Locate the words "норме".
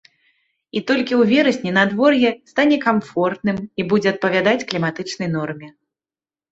5.41-5.67